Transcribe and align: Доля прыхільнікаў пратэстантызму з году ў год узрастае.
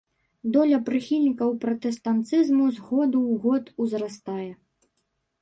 Доля 0.53 0.77
прыхільнікаў 0.87 1.49
пратэстантызму 1.65 2.65
з 2.79 2.87
году 2.89 3.17
ў 3.35 3.45
год 3.45 3.63
узрастае. 3.87 4.51